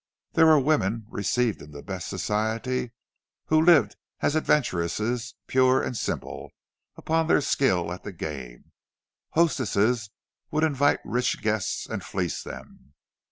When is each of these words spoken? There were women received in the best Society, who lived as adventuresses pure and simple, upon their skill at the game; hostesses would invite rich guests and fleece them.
There 0.33 0.47
were 0.47 0.59
women 0.59 1.05
received 1.11 1.61
in 1.61 1.73
the 1.73 1.83
best 1.83 2.07
Society, 2.09 2.91
who 3.45 3.61
lived 3.61 3.97
as 4.21 4.35
adventuresses 4.35 5.35
pure 5.45 5.83
and 5.83 5.95
simple, 5.95 6.49
upon 6.97 7.27
their 7.27 7.39
skill 7.39 7.93
at 7.93 8.01
the 8.01 8.11
game; 8.11 8.71
hostesses 9.33 10.09
would 10.49 10.63
invite 10.63 11.01
rich 11.05 11.39
guests 11.43 11.85
and 11.85 12.03
fleece 12.03 12.41
them. 12.41 12.95